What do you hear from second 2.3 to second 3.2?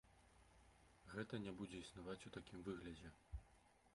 такім выглядзе.